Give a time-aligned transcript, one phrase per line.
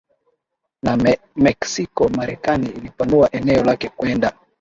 [0.83, 0.97] na
[1.35, 4.33] Meksiko Marekani ilipanua eneo lake kwenda